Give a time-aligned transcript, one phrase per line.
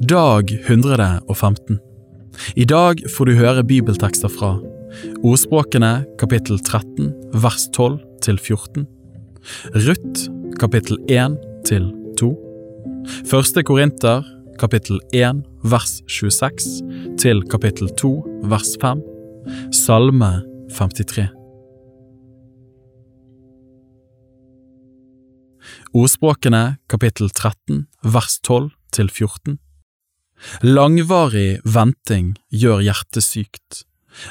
[0.00, 1.78] Dag 115
[2.54, 4.50] I dag får du høre bibeltekster fra
[5.24, 8.84] Ordspråkene kapittel 13 vers 12 til 14
[9.86, 10.26] Ruth
[10.60, 11.88] kapittel 1 til
[12.20, 12.28] 2
[13.32, 14.20] Første Korinter
[14.60, 18.14] kapittel 1 vers 26 til kapittel 2
[18.52, 19.00] vers 5
[19.72, 20.32] Salme
[20.76, 21.30] 53
[25.96, 29.56] Ordspråkene kapittel 13 vers 12 til 14
[30.62, 33.82] Langvarig venting gjør hjertet sykt,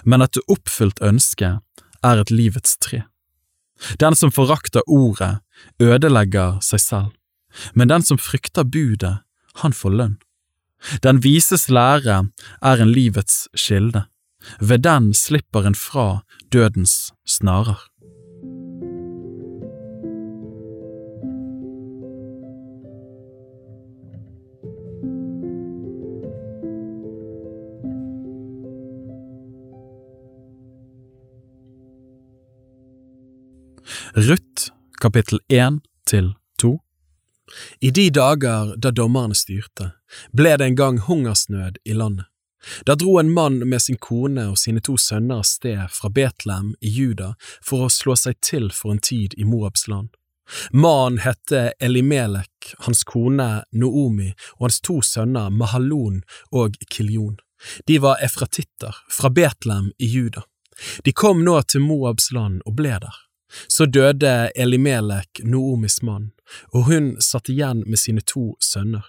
[0.04, 1.58] men et oppfylt ønske
[2.05, 3.04] er et livets tre.
[4.00, 5.40] Den som forakter ordet,
[5.81, 7.12] ødelegger seg selv,
[7.73, 9.18] men den som frykter budet,
[9.64, 10.18] han får lønn.
[11.02, 12.17] Den vises lære
[12.62, 14.06] er en livets kilde,
[14.59, 16.22] ved den slipper en fra
[16.53, 17.80] dødens snarer.
[35.06, 36.80] Kapittel 1 til 2
[37.80, 39.92] I de dager da dommerne styrte,
[40.34, 42.25] ble det en gang hungersnød i landet.
[42.89, 46.72] Da dro en mann med sin kone og sine to sønner av sted fra Betlehem
[46.81, 50.09] i Juda for å slå seg til for en tid i Moabs land.
[50.73, 57.38] Mannen hette Elimelek, hans kone Noomi og hans to sønner Mahalon og Kiljon.
[57.86, 60.47] De var efratitter fra Betlehem i Juda.
[61.06, 63.25] De kom nå til Moabs land og ble der.
[63.67, 66.31] Så døde Elimelek, Noomis mann,
[66.73, 69.05] og hun satt igjen med sine to sønner.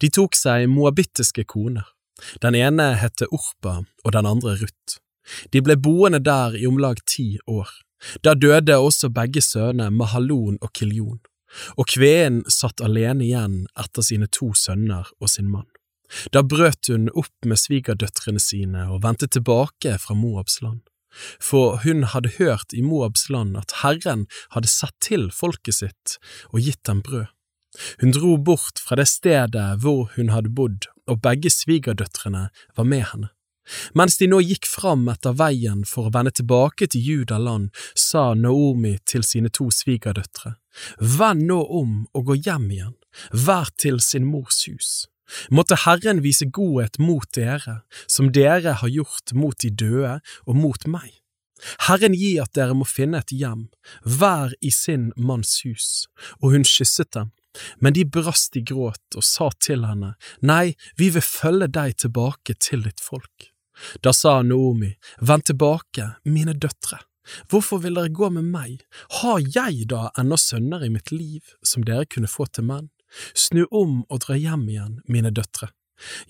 [0.00, 1.86] De tok seg moabittiske koner.
[2.42, 4.98] Den ene hette Orpa og den andre Ruth.
[5.50, 7.70] De ble boende der i om lag ti år.
[8.22, 11.20] Da døde også begge sønnene Mahalon og Kiljon,
[11.78, 15.68] og kveen satt alene igjen etter sine to sønner og sin mann.
[16.34, 20.82] Da brøt hun opp med svigerdøtrene sine og vendte tilbake fra Moabs land
[21.40, 26.18] for hun hadde hørt i Moabs land at Herren hadde sett til folket sitt
[26.50, 27.28] og gitt dem brød.
[28.00, 33.06] Hun dro bort fra det stedet hvor hun hadde bodd, og begge svigerdøtrene var med
[33.12, 33.30] henne.
[33.94, 38.96] Mens de nå gikk fram etter veien for å vende tilbake til Judaland, sa Naomi
[39.06, 40.56] til sine to svigerdøtre,
[40.98, 42.94] Vend nå om og gå hjem igjen,
[43.30, 44.92] hver til sin mors hus.
[45.50, 50.86] Måtte Herren vise godhet mot dere, som dere har gjort mot de døde og mot
[50.86, 51.10] meg.
[51.86, 53.68] Herren gi at dere må finne et hjem,
[54.02, 56.08] hver i sin manns hus,
[56.40, 57.30] og hun kysset dem.
[57.78, 62.56] Men de brast i gråt og sa til henne, Nei, vi vil følge deg tilbake
[62.58, 63.52] til ditt folk.
[64.04, 67.02] Da sa Naomi, Vend tilbake, mine døtre.
[67.50, 68.80] Hvorfor vil dere gå med meg,
[69.20, 72.90] har jeg da ennå sønner i mitt liv som dere kunne få til menn?
[73.34, 75.70] Snu om og dra hjem igjen, mine døtre.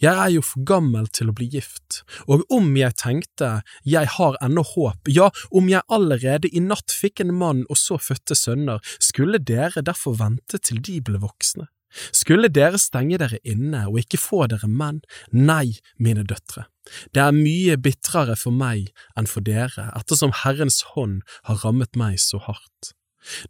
[0.03, 3.53] Jeg er jo for gammel til å bli gift, og om jeg tenkte
[3.89, 7.99] jeg har ennå håp, ja, om jeg allerede i natt fikk en mann og så
[8.01, 11.69] fødte sønner, skulle dere derfor vente til de ble voksne?
[12.17, 15.03] Skulle dere stenge dere inne og ikke få dere menn?
[15.33, 16.67] Nei, mine døtre,
[17.13, 22.19] det er mye bitrere for meg enn for dere, ettersom Herrens hånd har rammet meg
[22.23, 22.95] så hardt.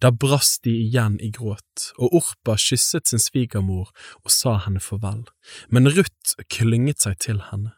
[0.00, 5.24] Da brast de igjen i gråt, og Orpa kysset sin svigermor og sa henne farvel,
[5.68, 7.76] men Ruth klynget seg til henne.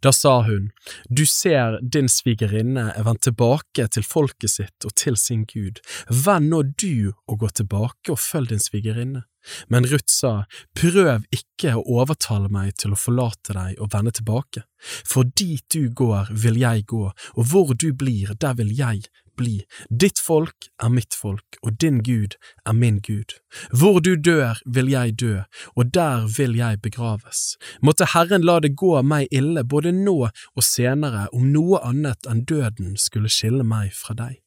[0.00, 0.70] Da sa hun,
[1.08, 6.50] Du ser din svigerinne er vendt tilbake til folket sitt og til sin Gud, vend
[6.52, 9.26] nå du å gå tilbake og følg din svigerinne.
[9.68, 14.64] Men Ruth sa, Prøv ikke å overtale meg til å forlate deg og vende tilbake,
[15.04, 19.04] for dit du går vil jeg gå, og hvor du blir, der vil jeg
[19.36, 19.64] bli.
[19.90, 22.36] Ditt folk er mitt folk, og din Gud
[22.66, 23.36] er min Gud.
[23.70, 25.42] Hvor du dør, vil jeg dø,
[25.76, 27.56] og der vil jeg begraves.
[27.82, 32.44] Måtte Herren la det gå meg ille både nå og senere om noe annet enn
[32.48, 34.40] døden skulle skille meg fra deg.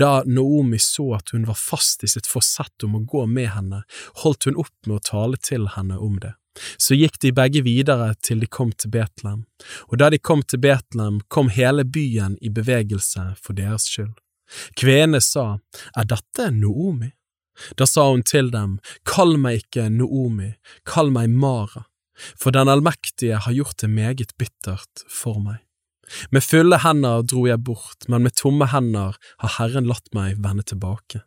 [0.00, 3.82] Da Naomi så at hun var fast i sitt forsett om å gå med henne,
[4.24, 6.37] holdt hun opp med å tale til henne om det.
[6.78, 9.44] Så gikk de begge videre til de kom til Betlehem,
[9.88, 14.16] og da de kom til Betlehem, kom hele byen i bevegelse for deres skyld.
[14.80, 15.58] Kvene sa,
[15.96, 17.12] Er dette Noomi?
[17.76, 20.54] Da sa hun til dem, Kall meg ikke Noomi,
[20.86, 21.84] kall meg Mara,
[22.38, 25.64] for Den allmektige har gjort det meget bittert for meg.
[26.32, 30.64] Med fulle hender dro jeg bort, men med tomme hender har Herren latt meg vende
[30.64, 31.22] tilbake.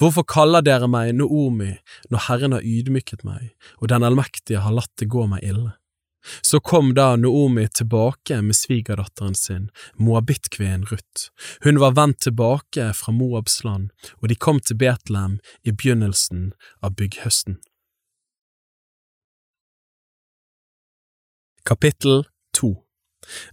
[0.00, 1.74] Hvorfor kaller dere meg Noomi
[2.12, 5.72] når Herren har ydmyket meg, og Den allmektige har latt det gå meg ille?
[6.42, 11.32] Så kom da Noomi tilbake med svigerdatteren sin, moabittkvinnen Ruth.
[11.64, 13.90] Hun var vendt tilbake fra Moabs land,
[14.20, 16.52] og de kom til Betlehem i begynnelsen
[16.82, 17.58] av bygghøsten.
[21.66, 22.24] Kapittel
[22.54, 22.72] 2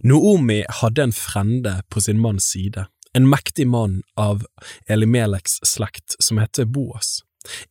[0.02, 4.44] Noomi hadde en frende på sin manns side, en mektig mann av
[4.86, 7.20] Elimeleks slekt som heter Boas.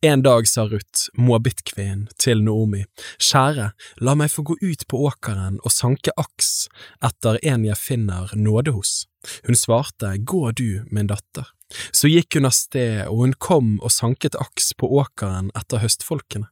[0.00, 2.82] En dag sa Ruth, moabittkvinnen, til Noomi,
[3.22, 3.70] Kjære,
[4.02, 6.66] la meg få gå ut på åkeren og sanke aks
[7.06, 9.04] etter en jeg finner nåde hos.
[9.46, 11.46] Hun svarte, Gå du, min datter.
[11.92, 16.50] Så gikk hun av sted, og hun kom og sanket aks på åkeren etter høstfolkene.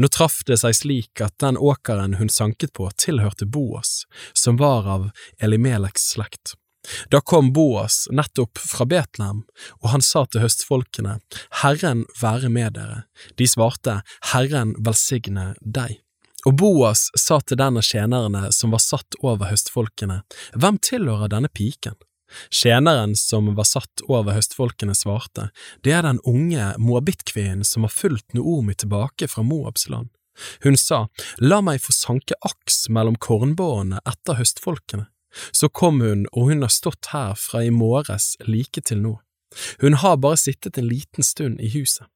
[0.00, 4.88] Nå traff det seg slik at den åkeren hun sanket på, tilhørte Boas, som var
[4.88, 6.56] av Elimeleks slekt.
[7.12, 9.44] Da kom Boas nettopp fra Betlehem,
[9.82, 11.18] og han sa til høstfolkene,
[11.62, 13.04] Herren være med dere.
[13.38, 14.00] De svarte,
[14.32, 16.00] Herren velsigne deg.
[16.46, 20.22] Og Boas sa til den av tjenerne som var satt over høstfolkene,
[20.54, 21.98] Hvem tilhører denne piken?
[22.50, 25.48] Tjeneren som var satt over høstfolkene svarte,
[25.84, 30.12] det er den unge moabittkvinnen som har fulgt Noomi tilbake fra Moabs land.
[30.62, 31.06] Hun sa,
[31.42, 35.08] la meg få sanke aks mellom kornbårene etter høstfolkene.
[35.52, 39.16] Så kom hun, og hun har stått her fra i morges like til nå.
[39.80, 42.06] Hun har bare sittet en liten stund i huset.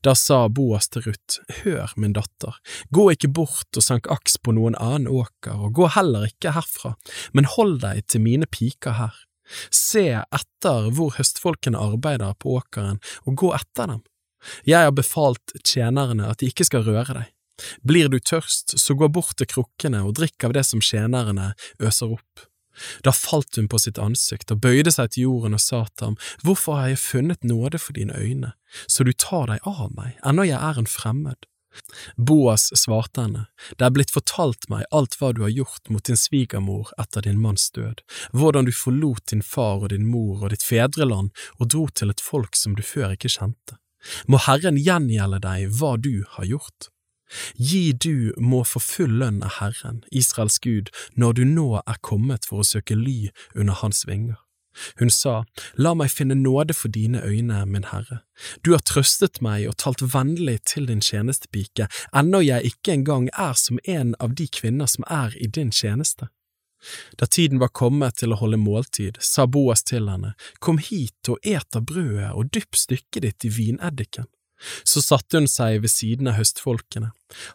[0.00, 2.56] Da sa Boas til Ruth, Hør, min datter,
[2.94, 6.94] gå ikke bort og sank aks på noen annen åker, og gå heller ikke herfra,
[7.36, 9.18] men hold deg til mine piker her.
[9.70, 14.02] Se etter hvor høstfolkene arbeider på åkeren, og gå etter dem.
[14.66, 17.32] Jeg har befalt tjenerne at de ikke skal røre deg.
[17.86, 22.16] Blir du tørst, så gå bort til krukkene og drikk av det som tjenerne øser
[22.18, 22.46] opp.
[23.04, 26.16] Da falt hun på sitt ansikt og bøyde seg til jorden og sa til ham,
[26.44, 28.52] Hvorfor har jeg funnet nåde for dine øyne,
[28.86, 31.48] så du tar deg av meg, ennå jeg er en fremmed?
[32.16, 36.16] Boas svarte henne, Det er blitt fortalt meg alt hva du har gjort mot din
[36.16, 38.00] svigermor etter din manns død,
[38.32, 42.20] hvordan du forlot din far og din mor og ditt fedreland og dro til et
[42.20, 43.76] folk som du før ikke kjente.
[44.30, 46.90] Må Herren gjengjelde deg hva du har gjort.
[47.58, 52.46] Gi du må få full lønn av Herren, Israels Gud, når du nå er kommet
[52.48, 54.38] for å søke ly under hans vinger.
[55.00, 55.44] Hun sa,
[55.80, 58.20] La meg finne nåde for dine øyne, min Herre.
[58.64, 63.56] Du har trøstet meg og talt vennlig til din tjenestepike, ennå jeg ikke engang er
[63.56, 66.28] som en av de kvinner som er i din tjeneste.
[67.18, 71.40] Da tiden var kommet til å holde måltid, sa Boas til henne, Kom hit og
[71.42, 74.28] et av brødet og dypp stykket ditt i vineddiken.
[74.84, 77.10] Så satte hun seg ved siden av høstfolkene.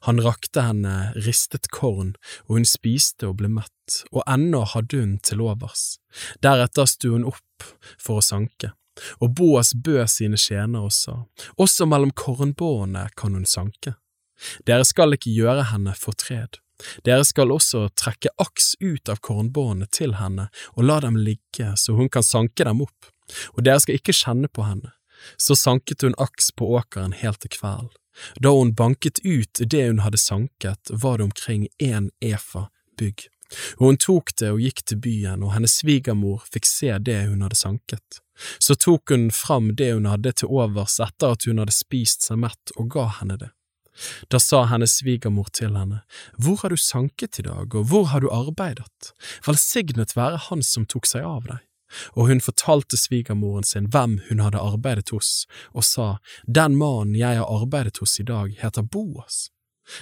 [0.08, 2.14] Han rakte henne ristet korn,
[2.48, 5.98] og hun spiste og ble mett, og ennå hadde hun til overs.
[6.44, 7.66] Deretter sto hun opp
[7.98, 8.74] for å sanke,
[9.20, 11.18] og Boas bød sine tjenere og sa,
[11.58, 13.96] også mellom kornbårene kan hun sanke.
[14.66, 16.62] Dere skal ikke gjøre henne fortred.
[17.06, 21.94] Dere skal også trekke aks ut av kornbårene til henne og la dem ligge så
[21.98, 23.12] hun kan sanke dem opp,
[23.54, 24.96] og dere skal ikke kjenne på henne
[25.38, 27.94] så sanket hun aks på åkeren helt til kvelden.
[28.44, 33.28] Da hun banket ut det hun hadde sanket, var det omkring én efa bygg.
[33.80, 37.42] Og hun tok det og gikk til byen, og hennes svigermor fikk se det hun
[37.44, 38.22] hadde sanket.
[38.60, 42.40] Så tok hun fram det hun hadde til overs etter at hun hadde spist seg
[42.42, 43.52] mett, og ga henne det.
[44.32, 46.02] Da sa hennes svigermor til henne,
[46.40, 49.12] Hvor har du sanket i dag, og hvor har du arbeidet?
[49.46, 51.60] Velsignet være Han som tok seg av deg
[52.16, 56.18] og hun fortalte svigermoren sin hvem hun hadde arbeidet hos, og sa,
[56.48, 59.50] Den mannen jeg har arbeidet hos i dag, heter Boas.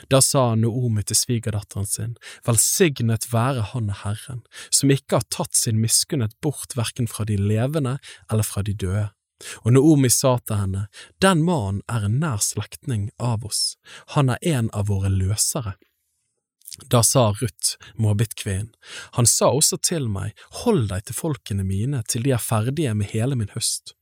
[0.09, 5.80] Da sa Noomi til svigerdatteren sin, Velsignet være Han Herren, som ikke har tatt sin
[5.81, 7.97] miskunnhet bort hverken fra de levende
[8.30, 9.09] eller fra de døde.
[9.63, 10.87] Og Noomi sa til henne,
[11.21, 13.78] Den mannen er en nær slektning av oss,
[14.16, 15.78] han er en av våre løsere.
[16.88, 18.71] Da sa Ruth, moabittkvinnen,
[19.18, 23.12] han sa også til meg, hold deg til folkene mine til de er ferdige med
[23.14, 23.95] hele min høst.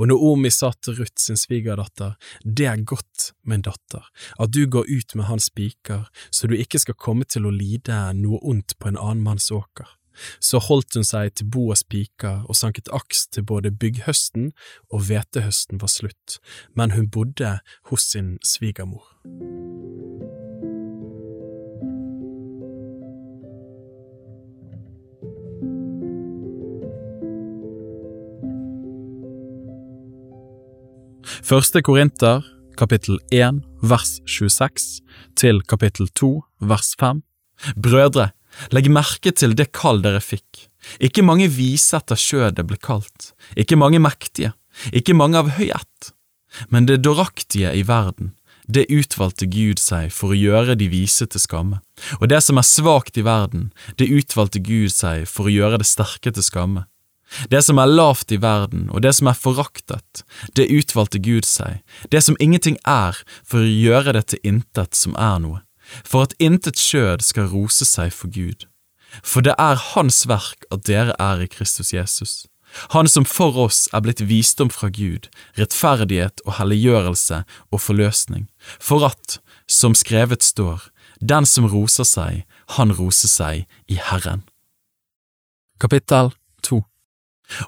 [0.00, 2.14] Og Noomi sa til Ruth sin svigerdatter,
[2.44, 4.06] det er godt, min datter,
[4.40, 7.98] at du går ut med hans spiker, så du ikke skal komme til å lide
[8.16, 9.88] noe ondt på en annen manns åker.
[10.40, 14.52] Så holdt hun seg til Boas piker og sanket aks til både bygghøsten
[14.88, 16.38] og hvetehøsten var slutt,
[16.72, 17.58] men hun bodde
[17.90, 19.04] hos sin svigermor.
[31.46, 32.40] Første Korinter,
[32.74, 34.86] kapittel 1, vers 26,
[35.38, 36.30] til kapittel 2,
[36.66, 37.20] vers 5.
[37.78, 38.32] Brødre,
[38.74, 40.64] legg merke til det kall dere fikk.
[40.98, 44.56] Ikke mange vise etter skjødet ble kalt, ikke mange mektige,
[44.90, 46.10] ikke mange av høy ett.
[46.66, 48.34] Men det dåraktige i verden,
[48.66, 51.78] det utvalgte Gud seg for å gjøre de vise til skamme,
[52.18, 53.70] og det som er svakt i verden,
[54.02, 56.88] det utvalgte Gud seg for å gjøre det sterke til skamme.
[57.50, 60.22] Det som er lavt i verden, og det som er foraktet,
[60.56, 65.16] det utvalgte Gud seg, det som ingenting er, for å gjøre det til intet som
[65.18, 65.62] er noe,
[66.06, 68.66] for at intet skjød skal rose seg for Gud.
[69.22, 72.46] For det er Hans verk at dere er i Kristus Jesus.
[72.92, 79.06] Han som for oss er blitt visdom fra Gud, rettferdighet og helliggjørelse og forløsning, for
[79.06, 79.38] at,
[79.70, 80.90] som skrevet står,
[81.22, 82.44] den som roser seg,
[82.76, 84.44] han roser seg i Herren.
[85.80, 86.34] Kapittel
[86.66, 86.82] 2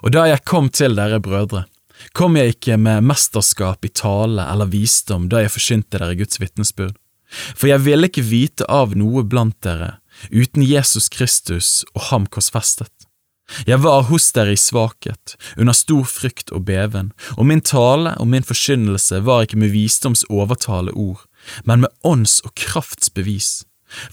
[0.03, 1.65] Og da jeg kom til dere brødre,
[2.15, 6.95] kom jeg ikke med mesterskap i tale eller visdom da jeg forkynte dere Guds vitnesbyrd.
[7.29, 9.99] For jeg ville ikke vite av noe blant dere
[10.33, 12.91] uten Jesus Kristus og ham korsfestet.
[13.65, 18.29] Jeg var hos dere i svakhet, under stor frykt og beven, og min tale og
[18.29, 21.23] min forkynnelse var ikke med visdoms overtale ord,
[21.65, 23.63] men med ånds og krafts bevis,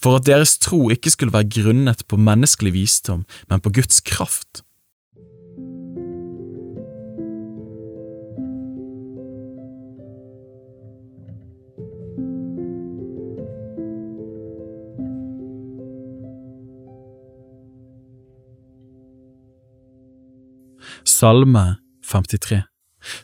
[0.00, 4.62] for at deres tro ikke skulle være grunnet på menneskelig visdom, men på Guds kraft.
[21.06, 22.64] Salme 53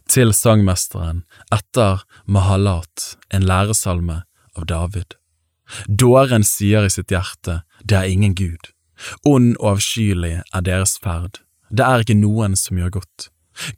[0.07, 4.21] Til sangmesteren etter Mahalat, en læresalme
[4.55, 5.17] av David.
[5.89, 8.71] Dåren sier i sitt hjerte, det er ingen Gud.
[9.27, 11.41] Ond og avskyelig er deres ferd,
[11.75, 13.27] det er ikke noen som gjør godt.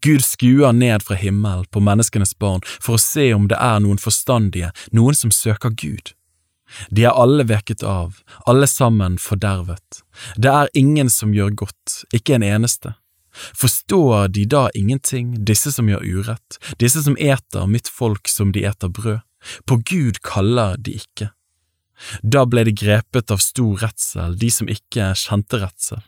[0.05, 4.03] Gud skuer ned fra himmelen på menneskenes barn for å se om det er noen
[4.03, 6.13] forstandige, noen som søker Gud.
[6.93, 10.05] De er alle veket av, alle sammen fordervet.
[10.37, 12.93] Det er ingen som gjør godt, ikke en eneste.
[13.35, 18.65] Forstår de da ingenting, disse som gjør urett, disse som eter mitt folk som de
[18.69, 19.23] eter brød?
[19.69, 21.31] På Gud kaller de ikke.
[22.23, 26.03] Da ble de grepet av stor redsel, de som ikke kjente redsel.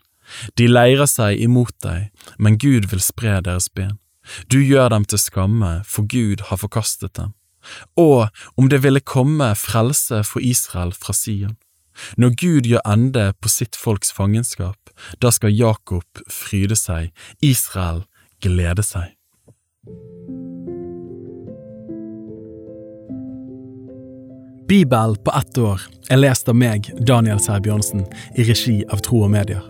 [0.59, 3.95] De leirer seg imot deg, men Gud vil spre deres ben.
[4.51, 7.31] Du gjør dem til skamme, for Gud har forkastet dem.
[7.99, 8.27] Og
[8.59, 11.55] om det ville komme frelse for Israel fra Sion.
[12.17, 17.11] Når Gud gjør ende på sitt folks fangenskap, da skal Jakob fryde seg,
[17.41, 18.05] Israel
[18.43, 19.13] glede seg.
[24.67, 28.03] Bibel på ett år er lest av meg, Daniel Sæbjørnsen,
[28.35, 29.63] i regi av Tro og Medier.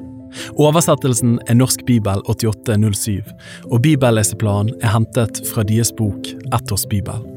[0.57, 3.22] Oversettelsen er Norsk bibel 8807,
[3.69, 7.37] og bibelleseplanen er hentet fra deres bok Ett års bibel.